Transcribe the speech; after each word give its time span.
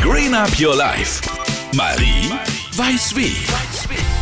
Green 0.00 0.34
Up 0.34 0.50
Your 0.60 0.76
Life. 0.76 1.22
Marie 1.74 2.30
weiß 2.76 3.16
wie. 3.16 3.36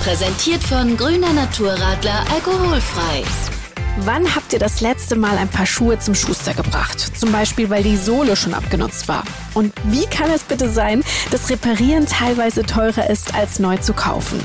Präsentiert 0.03 0.63
von 0.63 0.97
Grüner 0.97 1.33
Naturradler 1.33 2.25
alkoholfrei. 2.33 3.25
Wann 3.99 4.35
habt 4.35 4.53
ihr 4.53 4.59
das 4.59 4.81
letzte 4.81 5.17
Mal 5.17 5.37
ein 5.37 5.49
paar 5.49 5.67
Schuhe 5.67 5.99
zum 5.99 6.15
Schuster 6.15 6.55
gebracht? 6.55 6.99
Zum 7.17 7.31
Beispiel, 7.31 7.69
weil 7.71 7.83
die 7.83 7.97
Sohle 7.97 8.37
schon 8.37 8.55
abgenutzt 8.55 9.09
war. 9.09 9.25
Und 9.55 9.73
wie 9.85 10.07
kann 10.07 10.31
es 10.31 10.43
bitte 10.43 10.69
sein, 10.69 11.03
dass 11.31 11.51
Reparieren 11.51 12.07
teilweise 12.07 12.63
teurer 12.63 13.11
ist, 13.11 13.35
als 13.35 13.59
neu 13.59 13.77
zu 13.77 13.93
kaufen? 13.93 14.41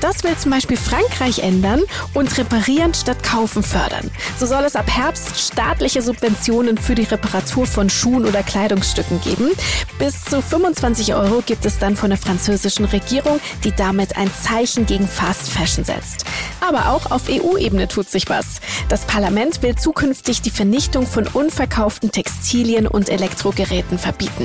Das 0.00 0.24
will 0.24 0.36
zum 0.36 0.50
Beispiel 0.50 0.76
Frankreich 0.76 1.38
ändern 1.38 1.80
und 2.12 2.36
Reparieren 2.36 2.92
statt 2.92 3.22
Kaufen 3.22 3.62
fördern. 3.62 4.10
So 4.36 4.46
soll 4.46 4.64
es 4.64 4.74
ab 4.74 4.90
Herbst 4.90 5.38
staatliche 5.38 6.02
Subventionen 6.02 6.76
für 6.76 6.96
die 6.96 7.04
Reparatur 7.04 7.66
von 7.66 7.88
Schuhen 7.88 8.26
oder 8.26 8.42
Kleidungsstücken 8.42 9.20
geben. 9.20 9.50
Bis 10.00 10.24
zu 10.24 10.42
25 10.42 11.14
Euro 11.14 11.40
gibt 11.46 11.64
es 11.66 11.78
dann 11.78 11.94
von 11.94 12.10
der 12.10 12.18
französischen 12.18 12.84
Regierung, 12.86 13.38
die 13.62 13.70
damit 13.70 14.16
ein 14.16 14.30
Zeichen 14.34 14.86
gegen 14.86 15.06
Fast 15.06 15.50
Fashion 15.50 15.84
setzt. 15.84 16.24
Aber 16.60 16.90
auch 16.90 17.12
auf 17.12 17.28
EU-Ebene 17.28 17.86
tut 17.86 18.10
sich 18.10 18.28
was. 18.28 18.60
Das 18.88 19.02
Parlament 19.02 19.62
will 19.62 19.76
zukünftig 19.76 20.42
die 20.42 20.50
Vernichtung 20.50 21.06
von 21.06 21.28
unverkauften 21.28 22.10
Textilien 22.10 22.88
und 22.88 23.08
Elektrogeräten 23.08 23.98
verbieten. 23.98 24.41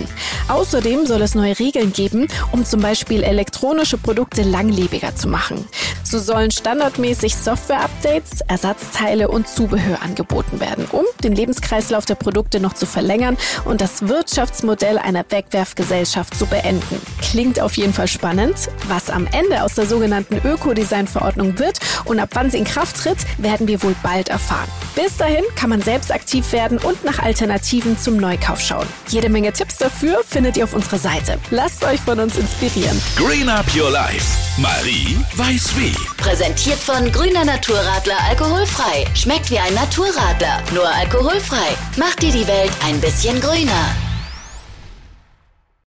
Außerdem 0.47 1.05
soll 1.05 1.21
es 1.21 1.35
neue 1.35 1.57
Regeln 1.57 1.93
geben, 1.93 2.27
um 2.51 2.65
zum 2.65 2.81
Beispiel 2.81 3.23
elektronische 3.23 3.97
Produkte 3.97 4.43
langlebiger 4.43 5.15
zu 5.15 5.27
machen. 5.27 5.67
So 6.09 6.19
sollen 6.19 6.51
standardmäßig 6.51 7.35
Software-Updates, 7.35 8.39
Ersatzteile 8.47 9.27
und 9.27 9.49
Zubehör 9.49 10.01
angeboten 10.01 10.61
werden, 10.61 10.85
um 10.93 11.03
den 11.21 11.33
Lebenskreislauf 11.35 12.05
der 12.05 12.15
Produkte 12.15 12.61
noch 12.61 12.71
zu 12.75 12.85
verlängern 12.85 13.35
und 13.65 13.81
das 13.81 14.07
Wirtschaftsmodell 14.07 14.99
einer 14.99 15.25
Wegwerfgesellschaft 15.29 16.33
zu 16.33 16.45
beenden. 16.45 17.01
Klingt 17.21 17.59
auf 17.59 17.75
jeden 17.75 17.91
Fall 17.91 18.07
spannend. 18.07 18.69
Was 18.87 19.09
am 19.09 19.27
Ende 19.27 19.61
aus 19.63 19.75
der 19.75 19.85
sogenannten 19.85 20.37
Ökodesign-Verordnung 20.47 21.59
wird 21.59 21.79
und 22.05 22.21
ab 22.21 22.29
wann 22.35 22.51
sie 22.51 22.59
in 22.59 22.63
Kraft 22.63 22.95
tritt, 23.03 23.17
werden 23.37 23.67
wir 23.67 23.83
wohl 23.83 23.95
bald 24.01 24.29
erfahren. 24.29 24.69
Bis 24.95 25.17
dahin 25.17 25.43
kann 25.57 25.69
man 25.69 25.81
selbst 25.81 26.13
aktiv 26.13 26.53
werden 26.53 26.77
und 26.77 27.03
nach 27.03 27.19
Alternativen 27.19 27.99
zum 27.99 28.15
Neukauf 28.15 28.61
schauen. 28.61 28.87
Jede 29.09 29.27
Menge 29.27 29.51
Tipps 29.51 29.75
dafür 29.75 30.21
findet 30.25 30.55
ihr 30.55 30.63
auf 30.63 30.73
unserer 30.73 30.99
Seite. 30.99 31.37
Lasst 31.51 31.83
euch 31.83 31.99
von 31.99 32.17
uns 32.17 32.37
inspirieren. 32.37 32.97
Green 33.17 33.49
Up 33.49 33.65
Your 33.75 33.91
Life. 33.91 34.46
Marie 34.59 35.19
weiß 35.35 35.77
wie. 35.77 35.95
Präsentiert 36.17 36.79
von 36.79 37.11
Grüner 37.11 37.45
Naturradler 37.45 38.17
alkoholfrei. 38.27 39.05
Schmeckt 39.13 39.51
wie 39.51 39.59
ein 39.59 39.73
Naturradler, 39.75 40.63
nur 40.73 40.87
alkoholfrei. 40.87 41.77
Macht 41.95 42.23
dir 42.23 42.31
die 42.31 42.47
Welt 42.47 42.71
ein 42.83 42.99
bisschen 42.99 43.39
grüner. 43.39 44.06